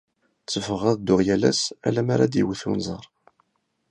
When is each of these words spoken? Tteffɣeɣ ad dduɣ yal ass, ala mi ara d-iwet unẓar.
Tteffɣeɣ 0.43 0.83
ad 0.91 0.97
dduɣ 0.99 1.19
yal 1.27 1.43
ass, 1.51 1.61
ala 1.87 2.01
mi 2.05 2.11
ara 2.13 2.31
d-iwet 2.31 2.61
unẓar. 2.71 3.05